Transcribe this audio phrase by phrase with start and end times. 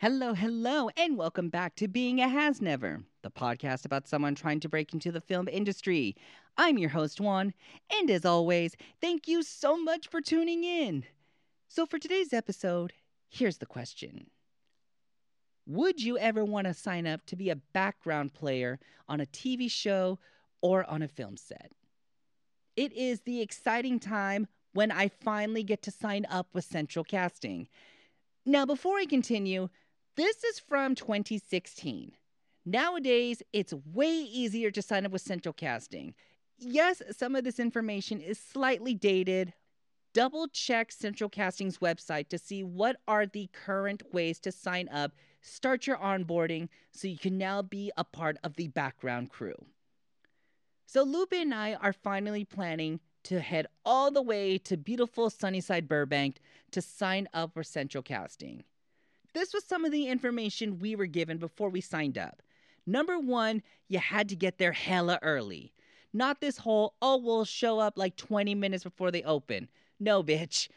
[0.00, 4.58] Hello, hello, and welcome back to Being a Has Never, the podcast about someone trying
[4.60, 6.16] to break into the film industry.
[6.56, 7.52] I'm your host, Juan,
[7.92, 11.04] and as always, thank you so much for tuning in.
[11.68, 12.94] So, for today's episode,
[13.28, 14.30] here's the question
[15.66, 19.70] Would you ever want to sign up to be a background player on a TV
[19.70, 20.18] show
[20.62, 21.72] or on a film set?
[22.74, 27.68] It is the exciting time when I finally get to sign up with Central Casting.
[28.46, 29.68] Now, before I continue,
[30.20, 32.12] this is from 2016.
[32.66, 36.14] Nowadays, it's way easier to sign up with Central Casting.
[36.58, 39.54] Yes, some of this information is slightly dated.
[40.12, 45.12] Double check Central Casting's website to see what are the current ways to sign up,
[45.40, 49.54] start your onboarding so you can now be a part of the background crew.
[50.84, 55.88] So, Lupe and I are finally planning to head all the way to beautiful Sunnyside
[55.88, 56.40] Burbank
[56.72, 58.64] to sign up for Central Casting.
[59.32, 62.42] This was some of the information we were given before we signed up.
[62.86, 65.72] Number one, you had to get there hella early.
[66.12, 69.68] Not this whole, oh, we'll show up like 20 minutes before they open.
[70.00, 70.68] No, bitch.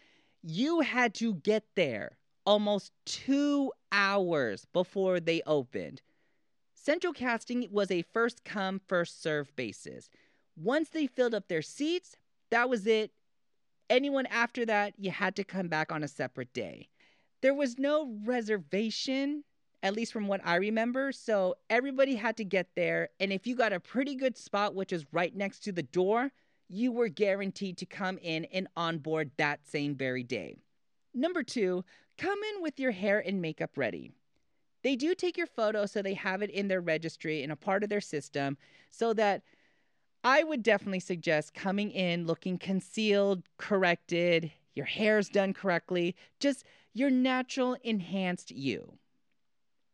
[0.44, 6.02] You had to get there almost two hours before they opened.
[6.76, 10.10] Central Casting was a first come, first serve basis.
[10.56, 12.18] Once they filled up their seats,
[12.52, 13.12] that was it.
[13.90, 16.90] Anyone after that, you had to come back on a separate day.
[17.44, 19.44] There was no reservation,
[19.84, 23.10] at least from what I remember, so everybody had to get there.
[23.20, 26.32] And if you got a pretty good spot, which is right next to the door,
[26.70, 30.56] you were guaranteed to come in and onboard that same very day.
[31.14, 31.84] Number two,
[32.18, 34.14] come in with your hair and makeup ready.
[34.82, 37.84] They do take your photo so they have it in their registry and a part
[37.84, 38.58] of their system
[38.90, 39.42] so that
[40.24, 46.64] I would definitely suggest coming in looking concealed, corrected, your hair's done correctly, just
[46.94, 48.98] your natural enhanced you.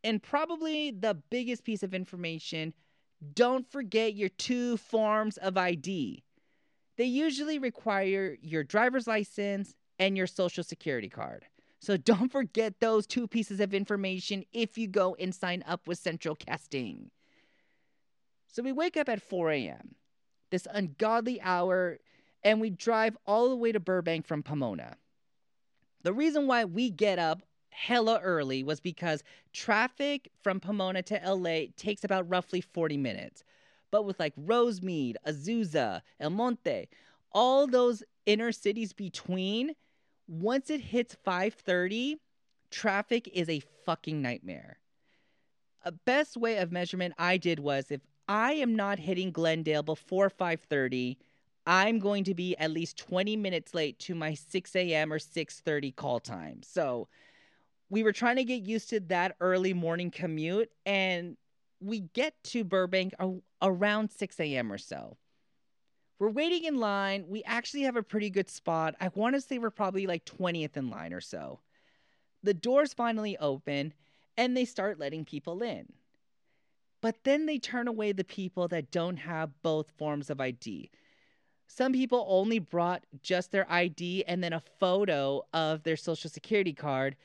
[0.04, 2.74] And probably the biggest piece of information
[3.34, 6.24] don't forget your two forms of ID.
[6.98, 11.46] They usually require your driver's license and your social security card.
[11.80, 15.98] So don't forget those two pieces of information if you go and sign up with
[15.98, 17.12] Central Casting.
[18.48, 19.96] So we wake up at 4 a.m.,
[20.50, 22.00] this ungodly hour,
[22.44, 24.98] and we drive all the way to Burbank from Pomona.
[26.04, 29.24] The reason why we get up hella early was because
[29.54, 33.44] traffic from Pomona to LA takes about roughly 40 minutes.
[33.92, 36.90] But with like Rosemead, Azusa, El Monte,
[37.32, 39.76] all those inner cities between,
[40.28, 42.18] once it hits 5:30,
[42.70, 44.80] traffic is a fucking nightmare.
[45.84, 50.30] A best way of measurement I did was if I am not hitting Glendale before
[50.30, 51.18] 5:30,
[51.70, 55.14] I'm going to be at least 20 minutes late to my 6 a.m.
[55.14, 56.64] or 6:30 call time.
[56.64, 57.08] So
[57.92, 61.38] we were trying to get used to that early morning commute, and
[61.80, 63.14] we get to Burbank
[63.62, 64.72] around 6 a.m.
[64.72, 65.16] or so.
[66.18, 67.26] We're waiting in line.
[67.28, 68.96] We actually have a pretty good spot.
[69.00, 71.60] I want to say we're probably like 20th in line or so.
[72.42, 73.94] The doors finally open
[74.38, 75.94] and they start letting people in.
[77.00, 80.90] But then they turn away the people that don't have both forms of ID.
[81.72, 86.74] Some people only brought just their ID and then a photo of their social security
[86.74, 87.16] card.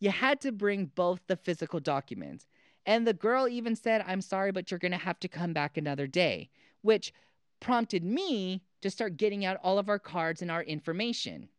[0.00, 2.46] You had to bring both the physical documents.
[2.86, 5.76] And the girl even said, I'm sorry, but you're going to have to come back
[5.76, 6.48] another day,
[6.80, 7.12] which
[7.60, 11.50] prompted me to start getting out all of our cards and our information.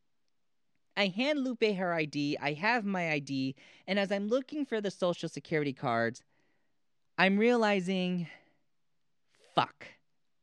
[0.98, 3.56] I hand Lupe her ID, I have my ID,
[3.88, 6.24] and as I'm looking for the social security cards,
[7.18, 8.28] I'm realizing
[9.56, 9.86] fuck,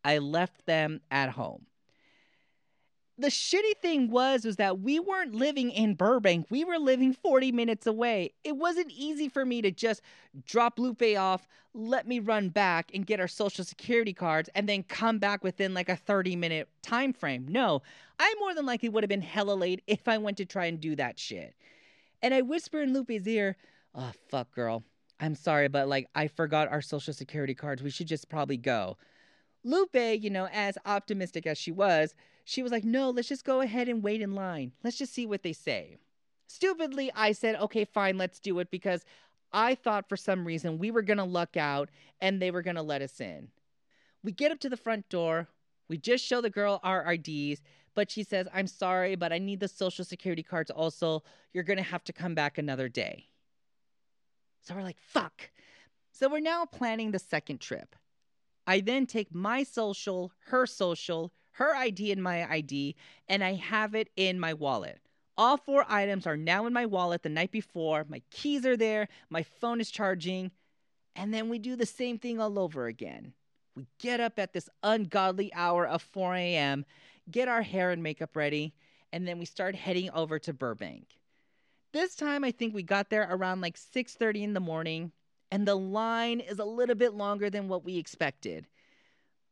[0.05, 1.67] I left them at home
[3.21, 6.47] the shitty thing was was that we weren't living in Burbank.
[6.51, 8.33] We were living 40 minutes away.
[8.45, 10.01] It wasn't easy for me to just
[10.47, 14.83] drop Lupe off, let me run back and get our social security cards and then
[14.83, 17.47] come back within like a 30 minute time frame.
[17.49, 17.83] No,
[18.19, 20.81] I more than likely would have been hella late if I went to try and
[20.81, 21.55] do that shit.
[22.23, 23.57] And I whisper in Lupe's ear,
[23.95, 24.83] "Oh fuck, girl.
[25.21, 27.83] I'm sorry, but like I forgot our social security cards.
[27.83, 28.97] We should just probably go."
[29.63, 32.15] Lupe, you know, as optimistic as she was,
[32.51, 34.73] she was like, no, let's just go ahead and wait in line.
[34.83, 35.99] Let's just see what they say.
[36.49, 39.05] Stupidly, I said, okay, fine, let's do it because
[39.53, 42.75] I thought for some reason we were going to luck out and they were going
[42.75, 43.51] to let us in.
[44.25, 45.47] We get up to the front door.
[45.89, 47.63] We just show the girl our IDs,
[47.95, 51.23] but she says, I'm sorry, but I need the social security cards also.
[51.53, 53.27] You're going to have to come back another day.
[54.63, 55.51] So we're like, fuck.
[56.11, 57.95] So we're now planning the second trip.
[58.67, 62.97] I then take my social, her social, her ID and my ID,
[63.29, 64.99] and I have it in my wallet.
[65.37, 68.05] All four items are now in my wallet the night before.
[68.09, 70.51] My keys are there, my phone is charging,
[71.17, 73.33] and then we do the same thing all over again.
[73.75, 76.85] We get up at this ungodly hour of 4 a.m.,
[77.31, 78.75] get our hair and makeup ready,
[79.13, 81.19] and then we start heading over to Burbank.
[81.93, 85.13] This time I think we got there around like 6:30 in the morning,
[85.51, 88.67] and the line is a little bit longer than what we expected.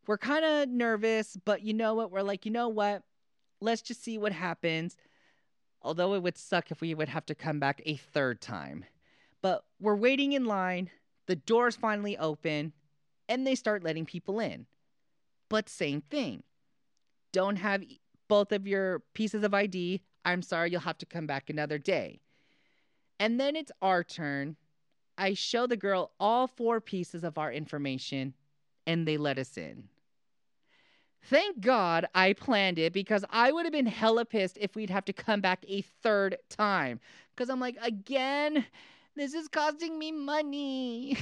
[0.09, 2.11] We're kind of nervous, but you know what?
[2.11, 3.03] We're like, you know what?
[3.61, 4.97] Let's just see what happens.
[5.83, 8.87] Although it would suck if we would have to come back a third time.
[9.43, 10.89] But we're waiting in line.
[11.27, 12.73] The doors finally open
[13.29, 14.65] and they start letting people in.
[15.51, 16.43] But same thing.
[17.31, 17.85] Don't have
[18.29, 20.01] both of your pieces of ID.
[20.25, 22.21] I'm sorry, you'll have to come back another day.
[23.21, 24.57] And then it's our turn.
[25.19, 28.33] I show the girl all four pieces of our information
[28.87, 29.85] and they let us in.
[31.25, 35.05] Thank God I planned it because I would have been hella pissed if we'd have
[35.07, 37.01] to come back a third time.
[37.35, 38.65] Because I'm like, again,
[39.15, 41.19] this is costing me money.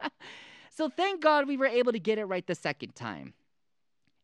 [0.70, 3.34] so thank God we were able to get it right the second time.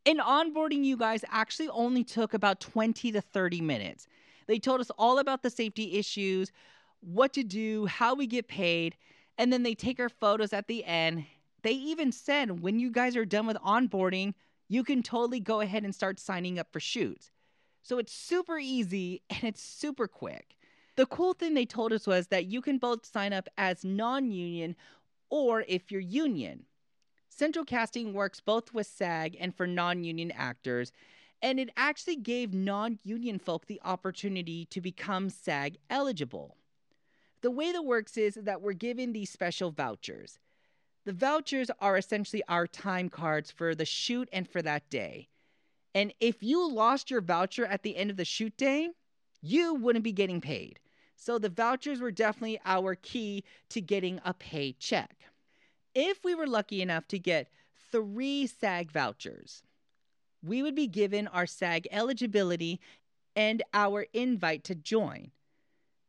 [0.07, 4.07] And onboarding you guys actually only took about 20 to 30 minutes.
[4.47, 6.53] They told us all about the safety issues,
[7.01, 8.97] what to do, how we get paid,
[9.39, 11.27] and then they take our photos at the end.
[11.67, 14.35] They even said when you guys are done with onboarding,
[14.69, 17.33] you can totally go ahead and start signing up for shoots.
[17.83, 20.57] So it's super easy and it's super quick.
[20.95, 24.31] The cool thing they told us was that you can both sign up as non
[24.31, 24.77] union
[25.29, 26.67] or if you're union.
[27.29, 30.93] Central Casting works both with SAG and for non union actors,
[31.43, 36.59] and it actually gave non union folk the opportunity to become SAG eligible.
[37.41, 40.39] The way that works is that we're given these special vouchers.
[41.07, 45.29] The vouchers are essentially our time cards for the shoot and for that day.
[45.95, 48.91] And if you lost your voucher at the end of the shoot day,
[49.41, 50.81] you wouldn't be getting paid.
[51.15, 55.17] So the vouchers were definitely our key to getting a paycheck.
[55.95, 57.53] If we were lucky enough to get
[57.93, 59.63] three SAG vouchers,
[60.43, 62.81] we would be given our SAG eligibility
[63.37, 65.31] and our invite to join.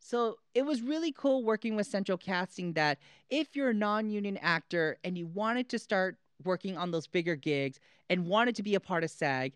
[0.09, 2.97] So it was really cool working with Central Casting that
[3.29, 6.15] if you're a non union actor and you wanted to start
[6.45, 9.51] working on those bigger gigs and wanted to be a part of SAG,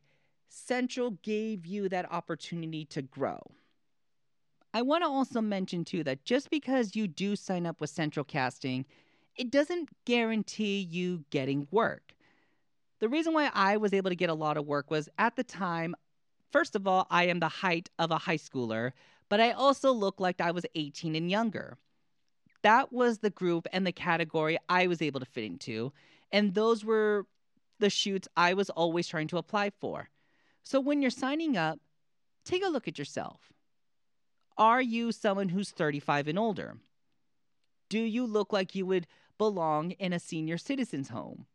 [0.49, 3.39] Central gave you that opportunity to grow.
[4.73, 8.25] I want to also mention too that just because you do sign up with Central
[8.25, 8.85] Casting,
[9.37, 12.13] it doesn't guarantee you getting work.
[12.99, 15.45] The reason why I was able to get a lot of work was at the
[15.45, 15.95] time,
[16.51, 18.91] first of all, I am the height of a high schooler,
[19.31, 21.77] but I also looked like I was 18 and younger.
[22.63, 25.93] That was the group and the category I was able to fit into,
[26.33, 27.27] and those were
[27.79, 30.09] the shoots I was always trying to apply for.
[30.63, 31.79] So when you're signing up,
[32.43, 33.53] take a look at yourself.
[34.57, 36.75] Are you someone who's 35 and older?
[37.87, 39.07] Do you look like you would
[39.37, 41.45] belong in a senior citizen's home?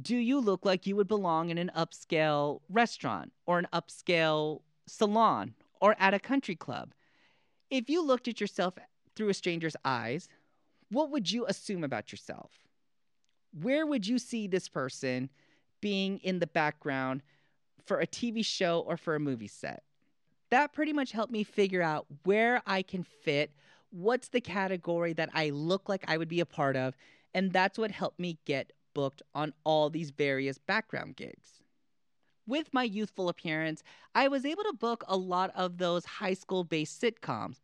[0.00, 5.54] Do you look like you would belong in an upscale restaurant or an upscale salon
[5.84, 6.94] or at a country club?
[7.70, 8.74] If you looked at yourself
[9.14, 10.28] through a stranger's eyes,
[10.90, 12.50] what would you assume about yourself?
[13.52, 15.28] Where would you see this person
[15.80, 17.22] being in the background
[17.84, 19.82] for a TV show or for a movie set?
[20.54, 23.50] that pretty much helped me figure out where I can fit,
[23.90, 26.96] what's the category that I look like I would be a part of,
[27.34, 31.63] and that's what helped me get booked on all these various background gigs.
[32.46, 33.82] With my youthful appearance,
[34.14, 37.56] I was able to book a lot of those high school based sitcoms.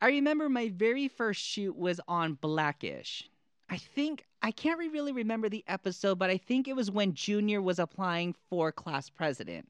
[0.00, 3.28] I remember my very first shoot was on Blackish.
[3.68, 7.62] I think, I can't really remember the episode, but I think it was when Junior
[7.62, 9.68] was applying for class president.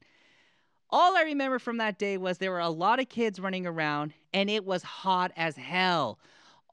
[0.89, 4.13] All I remember from that day was there were a lot of kids running around
[4.33, 6.19] and it was hot as hell.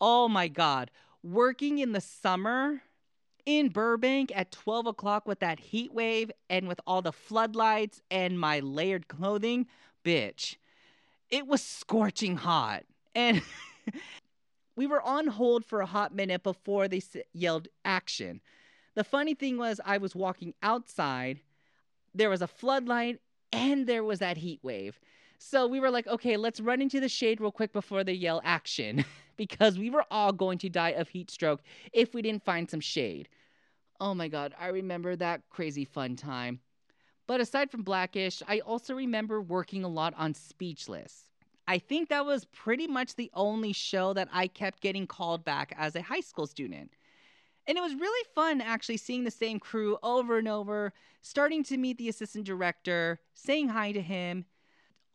[0.01, 0.91] Oh my God.
[1.23, 2.83] Working in the summer
[3.47, 8.39] in Burbank at 12 o'clock with that heat wave and with all the floodlights and
[8.39, 9.67] my layered clothing,
[10.05, 10.57] bitch,
[11.31, 12.85] it was scorching hot.
[13.15, 13.43] And
[14.77, 17.03] we were on hold for a hot minute before they
[17.33, 18.41] yelled action.
[18.95, 21.41] The funny thing was, I was walking outside,
[22.15, 23.21] there was a floodlight,
[23.53, 24.99] and there was that heat wave.
[25.39, 28.41] So we were like, okay, let's run into the shade real quick before they yell
[28.45, 29.05] action
[29.39, 31.63] because we were all going to die of heat stroke
[31.95, 33.31] if we didn't find some shade.
[33.99, 36.61] Oh my God, I remember that crazy fun time.
[37.27, 41.29] But aside from Blackish, I also remember working a lot on Speechless.
[41.67, 45.75] I think that was pretty much the only show that I kept getting called back
[45.77, 46.93] as a high school student.
[47.67, 51.77] And it was really fun actually seeing the same crew over and over, starting to
[51.77, 54.47] meet the assistant director, saying hi to him.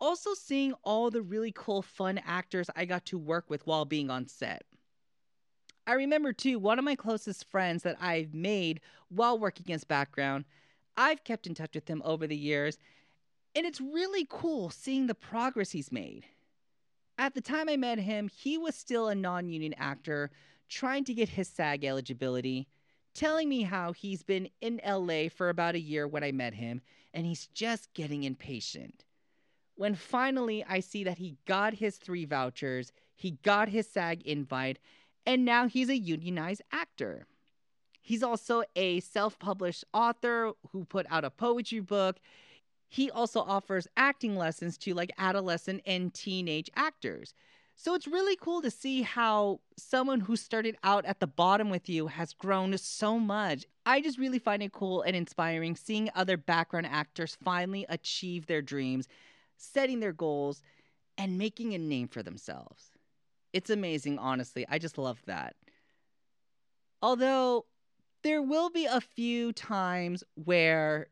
[0.04, 4.10] Also seeing all the really cool, fun actors I got to work with while being
[4.10, 4.64] on set.
[5.88, 10.44] I remember too, one of my closest friends that I've made while working as background.
[10.98, 12.78] I've kept in touch with him over the years,
[13.56, 16.26] and it's really cool seeing the progress he's made.
[17.18, 20.32] At the time I met him, he was still a non union actor
[20.68, 22.68] trying to get his SAG eligibility,
[23.14, 26.82] telling me how he's been in LA for about a year when I met him,
[27.14, 29.06] and he's just getting impatient.
[29.76, 34.80] When finally I see that he got his three vouchers, he got his SAG invite,
[35.26, 37.26] and now he's a unionized actor.
[38.02, 42.18] He's also a self published author who put out a poetry book.
[42.90, 47.34] He also offers acting lessons to like adolescent and teenage actors.
[47.76, 51.90] So it's really cool to see how someone who started out at the bottom with
[51.90, 53.66] you has grown so much.
[53.86, 58.62] I just really find it cool and inspiring seeing other background actors finally achieve their
[58.62, 59.08] dreams,
[59.58, 60.62] setting their goals,
[61.18, 62.92] and making a name for themselves.
[63.54, 64.66] It's amazing, honestly.
[64.68, 65.56] I just love that.
[67.02, 67.66] Although
[68.24, 71.08] there will be a few times where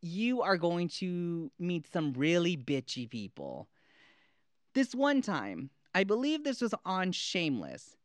[0.00, 3.68] you are going to meet some really bitchy people.
[4.74, 7.96] This one time, I believe this was on Shameless.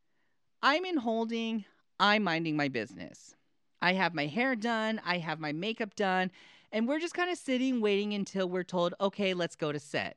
[0.62, 1.64] I'm in holding,
[1.98, 3.34] I'm minding my business.
[3.80, 6.30] I have my hair done, I have my makeup done,
[6.72, 10.16] and we're just kind of sitting waiting until we're told, okay, let's go to set.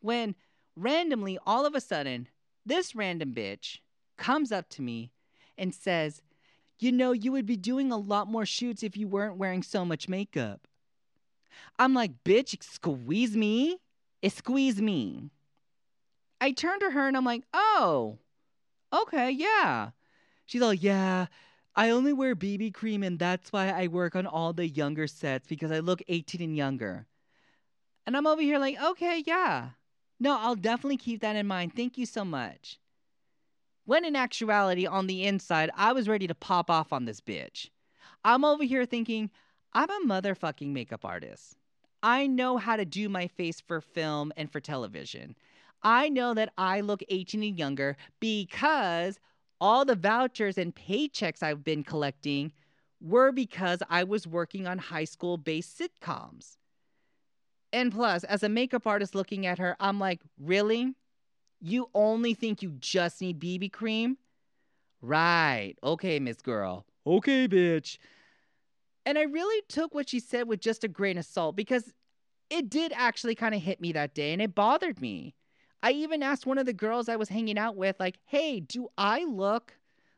[0.00, 0.34] When
[0.74, 2.28] randomly, all of a sudden,
[2.64, 3.78] this random bitch
[4.16, 5.12] comes up to me
[5.58, 6.22] and says,
[6.78, 9.84] You know, you would be doing a lot more shoots if you weren't wearing so
[9.84, 10.66] much makeup.
[11.78, 13.78] I'm like, Bitch, squeeze me?
[14.22, 15.30] Eh, squeeze me.
[16.40, 18.18] I turn to her and I'm like, Oh,
[18.92, 19.90] okay, yeah.
[20.46, 21.26] She's all, Yeah,
[21.80, 25.46] I only wear BB cream and that's why I work on all the younger sets
[25.46, 27.06] because I look 18 and younger.
[28.06, 29.70] And I'm over here like, Okay, yeah.
[30.18, 31.74] No, I'll definitely keep that in mind.
[31.74, 32.78] Thank you so much.
[33.86, 37.70] When in actuality, on the inside, I was ready to pop off on this bitch.
[38.26, 39.30] I'm over here thinking,
[39.72, 41.56] I'm a motherfucking makeup artist.
[42.02, 45.34] I know how to do my face for film and for television.
[45.82, 49.18] I know that I look 18 and younger because
[49.60, 52.52] all the vouchers and paychecks I've been collecting
[53.00, 56.56] were because I was working on high school based sitcoms.
[57.72, 60.94] And plus, as a makeup artist looking at her, I'm like, really?
[61.60, 64.16] You only think you just need BB cream?
[65.02, 65.74] Right.
[65.82, 66.84] Okay, Miss Girl.
[67.06, 67.98] Okay, bitch.
[69.06, 71.92] And I really took what she said with just a grain of salt because
[72.50, 75.34] it did actually kind of hit me that day and it bothered me.
[75.82, 78.88] I even asked one of the girls I was hanging out with, like, hey, do
[78.98, 79.74] I look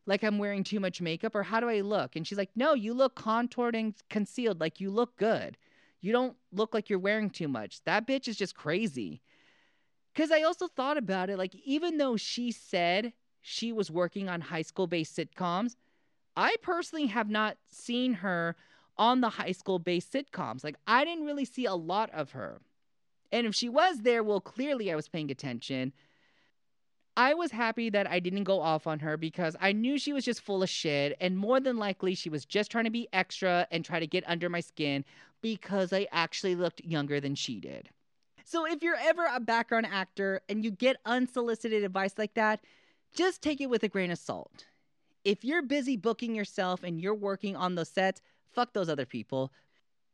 [0.07, 2.17] like I'm wearing too much makeup or how do I look?
[2.17, 4.61] And she's like, no, you look contoured and concealed.
[4.61, 5.57] Like, you look good.
[6.01, 7.85] You don't look like you're wearing too much.
[7.85, 9.23] That bitch is just crazy.
[10.13, 14.41] Because I also thought about it, like, even though she said she was working on
[14.41, 15.77] high school based sitcoms,
[16.37, 18.57] I personally have not seen her
[18.99, 20.65] on the high school based sitcoms.
[20.65, 22.61] Like, I didn't really see a lot of her.
[23.33, 25.93] And if she was there, well, clearly I was paying attention.
[27.17, 30.25] I was happy that I didn't go off on her because I knew she was
[30.25, 31.17] just full of shit.
[31.21, 34.25] And more than likely, she was just trying to be extra and try to get
[34.27, 35.05] under my skin
[35.43, 37.91] because I actually looked younger than she did.
[38.45, 42.61] So if you're ever a background actor and you get unsolicited advice like that,
[43.15, 44.67] just take it with a grain of salt.
[45.25, 48.21] If you're busy booking yourself and you're working on those sets,
[48.53, 49.53] fuck those other people.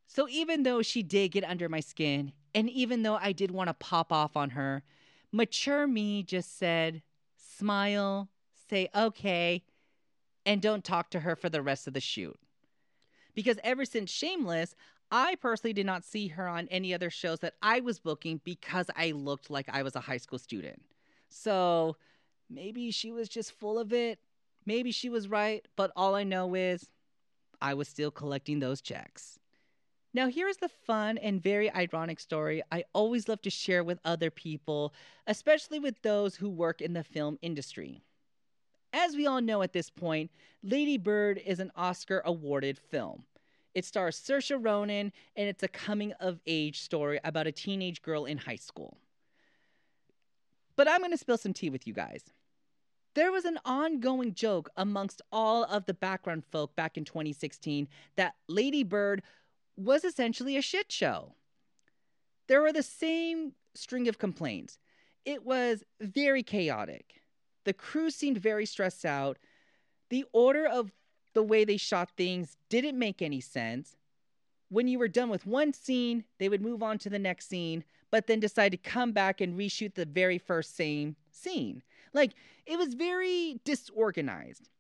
[0.09, 3.69] So even though she did get under my skin, and even though I did want
[3.69, 4.83] to pop off on her,
[5.31, 7.03] mature me just said,
[7.37, 8.31] smile,
[8.71, 9.63] say okay,
[10.47, 12.39] and don't talk to her for the rest of the shoot.
[13.35, 14.75] Because ever since Shameless,
[15.13, 18.87] I personally did not see her on any other shows that I was booking because
[18.97, 20.83] I looked like I was a high school student.
[21.29, 21.97] So
[22.49, 24.19] maybe she was just full of it.
[24.65, 26.91] Maybe she was right, but all I know is
[27.61, 29.39] I was still collecting those checks.
[30.15, 34.31] Now, here's the fun and very ironic story I always love to share with other
[34.31, 34.95] people,
[35.27, 38.03] especially with those who work in the film industry.
[38.93, 40.31] As we all know at this point,
[40.63, 43.25] Lady Bird is an Oscar awarded film.
[43.75, 48.25] It stars Saoirse Ronan, and it's a coming of age story about a teenage girl
[48.25, 48.97] in high school.
[50.75, 52.25] But I'm going to spill some tea with you guys.
[53.15, 58.37] There was an ongoing joke amongst all of the background folk back in 2016 that
[58.49, 59.23] Lady Bird
[59.79, 61.35] was essentially a shit show.
[62.49, 64.79] There were the same string of complaints.
[65.25, 67.23] It was very chaotic.
[67.65, 69.39] The crew seemed very stressed out.
[70.11, 70.91] The order of
[71.35, 73.97] the way they shot things didn't make any sense.
[74.71, 77.85] When you were done with one scene, they would move on to the next scene,
[78.11, 81.83] but then decide to come back and reshoot the very first same scene.
[82.13, 82.33] Like
[82.67, 84.71] it was very disorganized.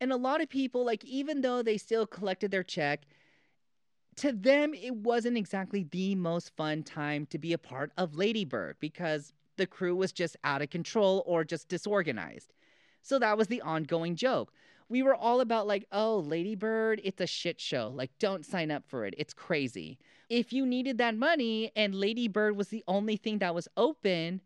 [0.00, 3.02] And a lot of people, like, even though they still collected their check,
[4.18, 8.44] to them, it wasn't exactly the most fun time to be a part of Lady
[8.44, 12.52] Bird because the crew was just out of control or just disorganized.
[13.02, 14.52] So that was the ongoing joke.
[14.88, 17.92] We were all about, like, oh, Lady Bird, it's a shit show.
[17.94, 19.14] Like, don't sign up for it.
[19.18, 19.98] It's crazy.
[20.30, 24.40] If you needed that money and Lady Bird was the only thing that was open,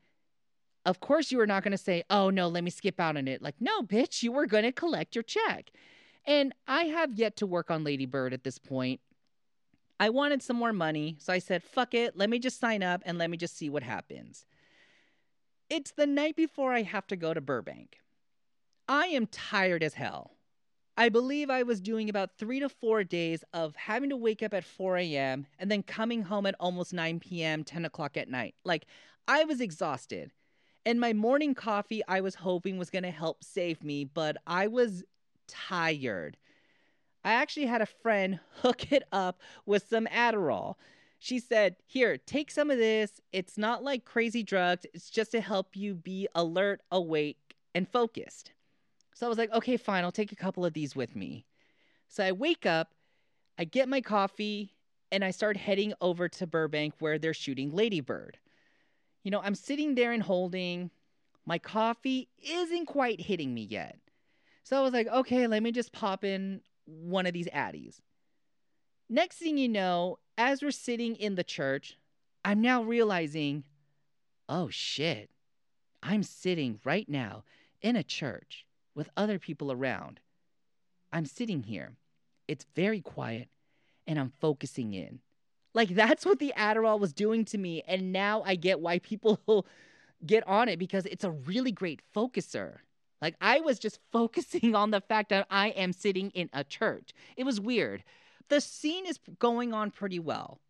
[0.85, 3.29] of course you were not going to say, oh, no, let me skip out on
[3.29, 3.43] it.
[3.43, 5.71] Like, no, bitch, you were going to collect your check.
[6.25, 9.01] And I have yet to work on Lady Bird at this point.
[10.01, 13.03] I wanted some more money, so I said, fuck it, let me just sign up
[13.05, 14.45] and let me just see what happens.
[15.71, 17.99] It's the night before I have to go to Burbank.
[18.89, 20.33] I am tired as hell.
[20.97, 24.53] I believe I was doing about three to four days of having to wake up
[24.53, 25.47] at 4 a.m.
[25.59, 28.55] and then coming home at almost 9 p.m., 10 o'clock at night.
[28.65, 28.85] Like,
[29.27, 30.33] I was exhausted.
[30.85, 34.67] And my morning coffee, I was hoping was going to help save me, but I
[34.67, 35.05] was
[35.49, 36.37] tired.
[37.25, 40.75] I actually had a friend hook it up with some Adderall.
[41.19, 43.21] She said, Here, take some of this.
[43.33, 48.53] It's not like crazy drugs, it's just to help you be alert, awake, and focused.
[49.15, 51.47] So I was like, Okay, fine, I'll take a couple of these with me.
[52.09, 52.95] So I wake up,
[53.59, 54.75] I get my coffee,
[55.13, 58.39] and I start heading over to Burbank where they're shooting Lady Bird.
[59.23, 60.91] You know, I'm sitting there and holding.
[61.47, 63.99] My coffee isn't quite hitting me yet.
[64.65, 68.01] So I was like, okay, let me just pop in one of these Addies.
[69.09, 71.99] Next thing you know, as we're sitting in the church,
[72.45, 73.65] I'm now realizing,
[74.49, 75.31] oh shit,
[76.03, 77.45] I'm sitting right now
[77.81, 80.21] in a church with other people around.
[81.13, 81.93] I'm sitting here.
[82.49, 83.49] It's very quiet
[84.07, 85.21] and I'm focusing in.
[85.75, 87.83] Like that's what the Adderall was doing to me.
[87.87, 89.67] And now I get why people
[90.27, 92.79] get on it because it's a really great focuser.
[93.23, 97.13] Like I was just focusing on the fact that I am sitting in a church.
[97.37, 98.05] It was weird.
[98.49, 100.61] The scene is going on pretty well.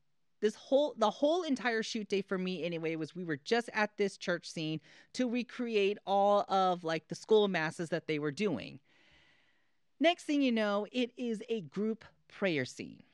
[0.40, 3.96] This whole the whole entire shoot day for me anyway was we were just at
[3.96, 4.80] this church scene
[5.14, 8.78] to recreate all of like the school masses that they were doing.
[9.98, 13.04] Next thing you know, it is a group prayer scene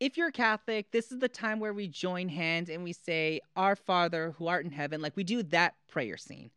[0.00, 3.74] if you're Catholic, this is the time where we join hands and we say, Our
[3.74, 5.00] Father who art in heaven.
[5.02, 6.50] Like we do that prayer scene.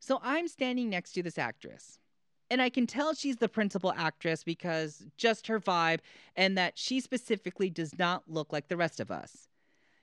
[0.00, 1.98] So I'm standing next to this actress.
[2.50, 6.00] And I can tell she's the principal actress because just her vibe
[6.34, 9.48] and that she specifically does not look like the rest of us.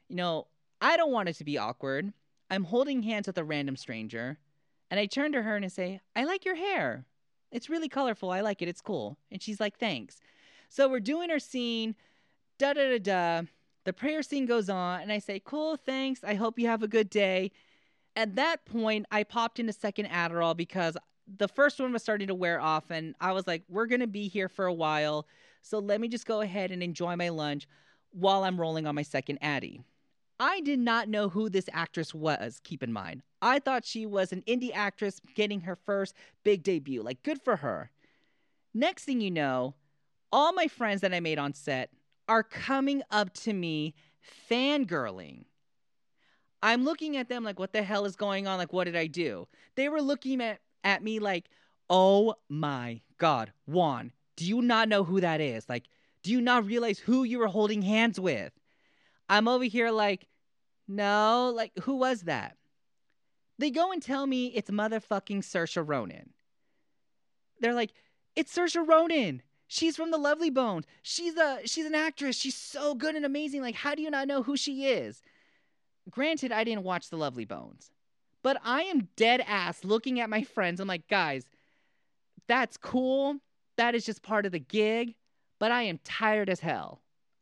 [0.07, 0.47] You know,
[0.79, 2.13] I don't want it to be awkward.
[2.49, 4.37] I'm holding hands with a random stranger.
[4.89, 7.05] And I turn to her and I say, I like your hair.
[7.51, 8.31] It's really colorful.
[8.31, 8.69] I like it.
[8.69, 9.17] It's cool.
[9.29, 10.21] And she's like, thanks.
[10.69, 11.95] So we're doing our scene
[12.57, 13.47] da da da da.
[13.85, 16.23] The prayer scene goes on, and I say, Cool, thanks.
[16.23, 17.51] I hope you have a good day.
[18.17, 20.97] At that point, I popped in a second Adderall because
[21.37, 24.07] the first one was starting to wear off, and I was like, We're going to
[24.07, 25.27] be here for a while.
[25.61, 27.67] So let me just go ahead and enjoy my lunch
[28.11, 29.81] while I'm rolling on my second Addy.
[30.39, 33.21] I did not know who this actress was, keep in mind.
[33.41, 37.03] I thought she was an indie actress getting her first big debut.
[37.03, 37.91] Like, good for her.
[38.73, 39.75] Next thing you know,
[40.31, 41.91] all my friends that I made on set
[42.27, 43.93] are coming up to me
[44.49, 45.45] fangirling.
[46.67, 48.57] I'm looking at them like, what the hell is going on?
[48.57, 49.47] Like, what did I do?
[49.75, 51.45] They were looking at, at me like,
[51.89, 55.69] oh my God, Juan, do you not know who that is?
[55.69, 55.85] Like,
[56.23, 58.51] do you not realize who you were holding hands with?
[59.29, 60.27] I'm over here like,
[60.89, 62.57] no, like, who was that?
[63.57, 66.31] They go and tell me it's motherfucking Saoirse Ronan.
[67.61, 67.93] They're like,
[68.35, 69.41] it's Saoirse Ronan.
[69.69, 70.85] She's from the Lovely Bones.
[71.01, 72.35] She's a she's an actress.
[72.35, 73.61] She's so good and amazing.
[73.61, 75.21] Like, how do you not know who she is?
[76.09, 77.91] Granted, I didn't watch the Lovely Bones,
[78.43, 80.79] but I am dead ass looking at my friends.
[80.79, 81.45] I'm like, guys,
[82.47, 83.37] that's cool.
[83.77, 85.15] That is just part of the gig,
[85.59, 87.01] but I am tired as hell.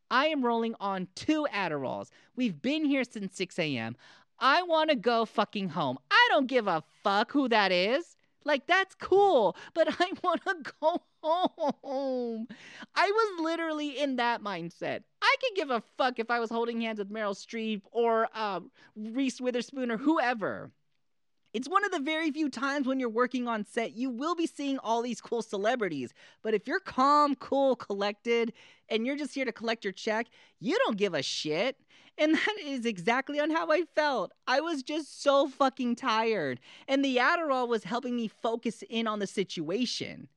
[0.09, 2.09] I am rolling on two Adderalls.
[2.35, 3.95] We've been here since 6 a.m.
[4.39, 5.97] I want to go fucking home.
[6.11, 8.14] I don't give a fuck who that is.
[8.45, 12.47] Like, that's cool, but I want to go home.
[12.95, 15.01] I was literally in that mindset.
[15.21, 18.61] I could give a fuck if I was holding hands with Meryl Streep or uh,
[18.95, 20.71] Reese Witherspoon or whoever.
[21.55, 24.45] It's one of the very few times when you're working on set, you will be
[24.45, 26.13] seeing all these cool celebrities.
[26.43, 28.51] But if you're calm, cool, collected,
[28.89, 30.27] and you're just here to collect your check,
[30.59, 31.77] you don't give a shit.
[32.17, 34.31] And that is exactly on how I felt.
[34.47, 36.59] I was just so fucking tired.
[36.87, 40.29] And the Adderall was helping me focus in on the situation.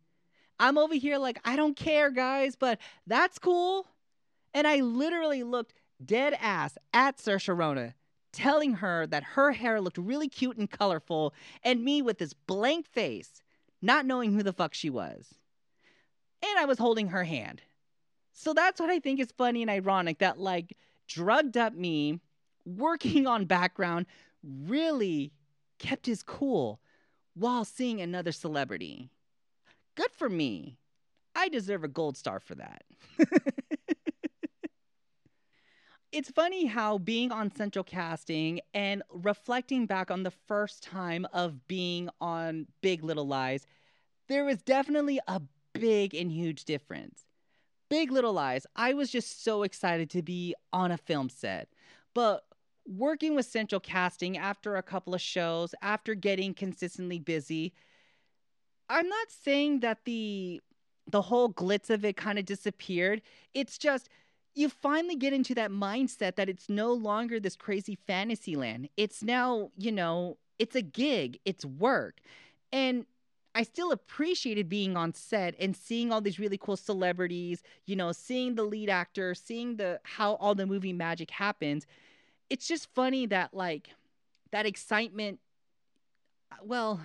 [0.59, 3.87] I'm over here like, I don't care, guys, but that's cool.
[4.53, 7.95] And I literally looked dead ass at Saoirse Ronan
[8.33, 12.87] telling her that her hair looked really cute and colorful, and me with this blank
[12.87, 13.43] face,
[13.81, 15.35] not knowing who the fuck she was.
[16.43, 17.63] And I was holding her hand.
[18.33, 20.77] So that's what I think is funny and ironic that, like,
[21.09, 22.21] drugged up me,
[22.65, 24.07] working on background,
[24.43, 25.33] really
[25.79, 26.81] kept his cool
[27.35, 29.11] while seeing another celebrity.
[29.95, 30.77] Good for me.
[31.35, 32.83] I deserve a gold star for that.
[36.13, 41.69] it's funny how being on Central Casting and reflecting back on the first time of
[41.69, 43.67] being on Big Little Lies,
[44.29, 45.41] there was definitely a
[45.73, 47.25] big and huge difference.
[47.89, 51.69] Big Little Lies, I was just so excited to be on a film set.
[52.15, 52.45] But
[52.87, 57.73] working with Central Casting after a couple of shows, after getting consistently busy,
[58.89, 60.61] I'm not saying that the
[61.11, 63.23] the whole glitz of it kind of disappeared.
[63.55, 64.09] It's just
[64.55, 68.89] you finally get into that mindset that it's no longer this crazy fantasy land.
[68.97, 72.21] It's now, you know, it's a gig, it's work.
[72.73, 73.07] And
[73.59, 78.13] I still appreciated being on set and seeing all these really cool celebrities, you know,
[78.13, 81.85] seeing the lead actor, seeing the how all the movie magic happens.
[82.49, 83.89] It's just funny that like
[84.53, 85.41] that excitement
[86.63, 87.01] well,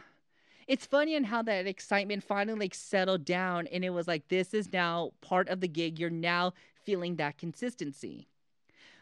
[0.68, 4.54] it's funny and how that excitement finally like settled down and it was like this
[4.54, 5.98] is now part of the gig.
[5.98, 8.28] You're now feeling that consistency.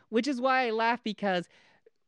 [0.08, 1.50] Which is why I laugh because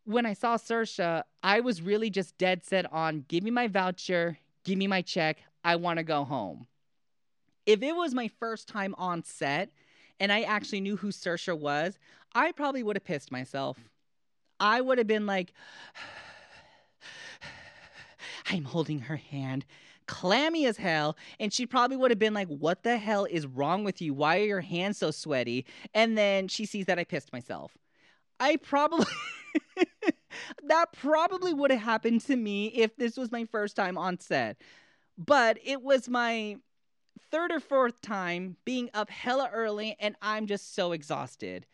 [0.06, 4.38] when I saw Saoirse, I was really just dead set on give me my voucher,
[4.64, 6.68] give me my check, I want to go home.
[7.66, 9.70] If it was my first time on set
[10.20, 11.98] and I actually knew who Saoirse was,
[12.36, 13.78] I probably would have pissed myself.
[14.60, 15.54] I would have been like,
[18.50, 19.66] I'm holding her hand,
[20.08, 21.18] clammy as hell.
[21.40, 24.14] And she probably would have been like, What the hell is wrong with you?
[24.14, 25.66] Why are your hands so sweaty?
[25.94, 27.78] And then she sees that I pissed myself.
[28.40, 29.06] I probably.
[30.64, 34.58] that probably would have happened to me if this was my first time on set.
[35.18, 36.58] But it was my
[37.32, 41.66] third or fourth time being up hella early, and I'm just so exhausted.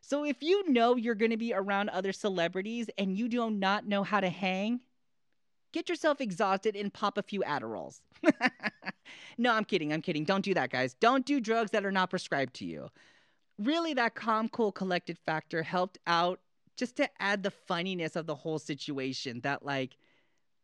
[0.00, 3.86] So if you know you're going to be around other celebrities and you do not
[3.86, 4.80] know how to hang,
[5.72, 8.00] get yourself exhausted and pop a few Adderalls.
[9.38, 9.92] no, I'm kidding.
[9.92, 10.24] I'm kidding.
[10.24, 10.94] Don't do that, guys.
[10.94, 12.88] Don't do drugs that are not prescribed to you.
[13.58, 16.40] Really, that calm, cool, collected factor helped out
[16.78, 19.40] just to add the funniness of the whole situation.
[19.40, 19.96] That, like,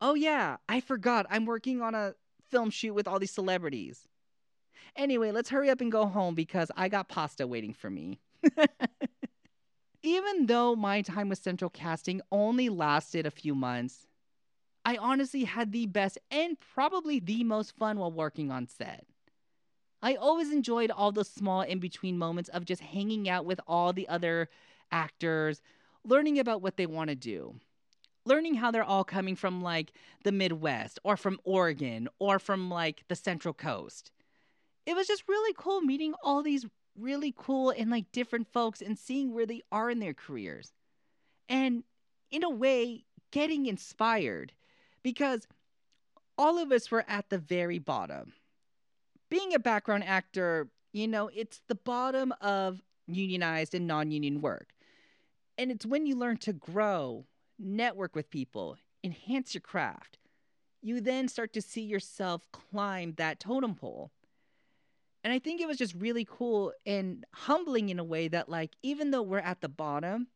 [0.00, 1.26] oh, yeah, I forgot.
[1.28, 2.14] I'm working on a
[2.50, 4.06] film shoot with all these celebrities.
[4.96, 8.20] Anyway, let's hurry up and go home because I got pasta waiting for me.
[10.02, 14.06] Even though my time with Central Casting only lasted a few months,
[14.84, 19.06] I honestly had the best and probably the most fun while working on set.
[20.02, 23.94] I always enjoyed all the small in between moments of just hanging out with all
[23.94, 24.50] the other
[24.92, 25.62] actors,
[26.04, 27.54] learning about what they want to do,
[28.24, 33.04] learning how they're all coming from like the Midwest or from Oregon or from like
[33.08, 34.10] the Central Coast.
[34.86, 36.66] It was just really cool meeting all these
[36.98, 40.72] really cool and like different folks and seeing where they are in their careers.
[41.48, 41.84] And
[42.30, 44.52] in a way, getting inspired
[45.02, 45.46] because
[46.36, 48.32] all of us were at the very bottom.
[49.30, 54.73] Being a background actor, you know, it's the bottom of unionized and non union work.
[55.56, 57.26] And it's when you learn to grow,
[57.58, 60.18] network with people, enhance your craft,
[60.82, 64.10] you then start to see yourself climb that totem pole.
[65.22, 68.72] And I think it was just really cool and humbling in a way that, like,
[68.82, 70.26] even though we're at the bottom,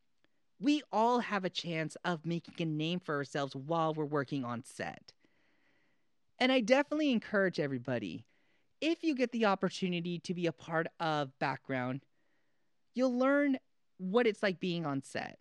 [0.59, 4.63] we all have a chance of making a name for ourselves while we're working on
[4.63, 5.13] set.
[6.39, 8.25] And I definitely encourage everybody
[8.81, 12.01] if you get the opportunity to be a part of background,
[12.93, 13.57] you'll learn
[13.99, 15.37] what it's like being on set.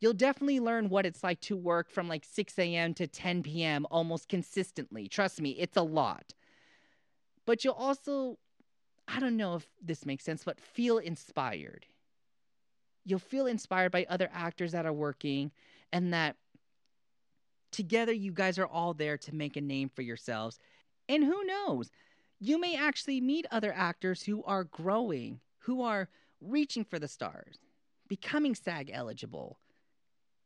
[0.00, 2.92] You'll definitely learn what it's like to work from like 6 a.m.
[2.94, 3.86] to 10 p.m.
[3.90, 5.08] almost consistently.
[5.08, 6.34] Trust me, it's a lot.
[7.46, 8.38] But you'll also,
[9.08, 11.86] I don't know if this makes sense, but feel inspired
[13.08, 15.50] you'll feel inspired by other actors that are working
[15.92, 16.36] and that
[17.72, 20.58] together you guys are all there to make a name for yourselves.
[21.08, 21.90] And who knows,
[22.38, 26.08] you may actually meet other actors who are growing, who are
[26.40, 27.58] reaching for the stars,
[28.08, 29.58] becoming SAG eligible,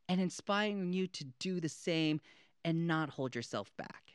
[0.09, 2.21] and inspiring you to do the same
[2.65, 4.13] and not hold yourself back.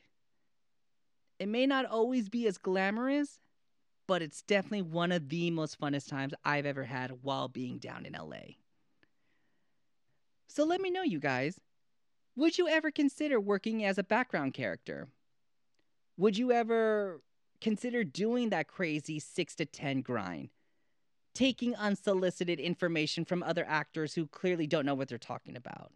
[1.39, 3.39] It may not always be as glamorous,
[4.07, 8.05] but it's definitely one of the most funnest times I've ever had while being down
[8.05, 8.55] in LA.
[10.47, 11.59] So let me know, you guys.
[12.35, 15.07] Would you ever consider working as a background character?
[16.17, 17.21] Would you ever
[17.61, 20.49] consider doing that crazy 6 to 10 grind?
[21.37, 25.91] Taking unsolicited information from other actors who clearly don't know what they're talking about.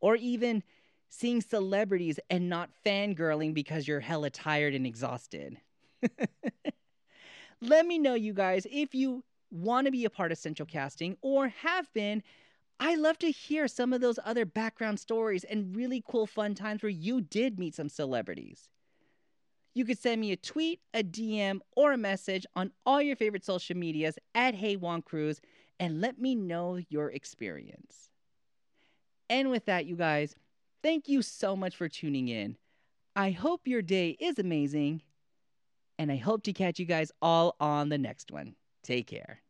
[0.00, 0.62] or even
[1.08, 5.58] seeing celebrities and not fangirling because you're hella tired and exhausted.
[7.60, 11.16] Let me know, you guys, if you want to be a part of Central Casting
[11.22, 12.22] or have been.
[12.80, 16.82] I love to hear some of those other background stories and really cool fun times
[16.82, 18.68] where you did meet some celebrities.
[19.74, 23.44] You could send me a tweet, a DM, or a message on all your favorite
[23.44, 25.40] social medias at Hey Juan Cruz
[25.80, 28.08] and let me know your experience.
[29.28, 30.36] And with that, you guys,
[30.82, 32.56] thank you so much for tuning in.
[33.16, 35.02] I hope your day is amazing,
[35.98, 38.54] and I hope to catch you guys all on the next one.
[38.82, 39.43] Take care.